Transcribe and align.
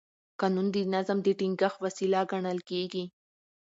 قانون 0.39 0.67
د 0.75 0.77
نظم 0.93 1.17
د 1.23 1.27
ټینګښت 1.39 1.77
وسیله 1.85 2.19
ګڼل 2.31 2.59
کېږي. 2.69 3.03